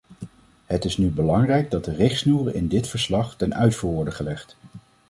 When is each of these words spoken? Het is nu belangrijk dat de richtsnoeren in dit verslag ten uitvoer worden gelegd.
Het 0.65 0.85
is 0.85 0.97
nu 0.97 1.09
belangrijk 1.09 1.71
dat 1.71 1.85
de 1.85 1.93
richtsnoeren 1.95 2.53
in 2.53 2.67
dit 2.67 2.87
verslag 2.87 3.35
ten 3.35 3.55
uitvoer 3.55 3.93
worden 3.93 4.13
gelegd. 4.13 4.55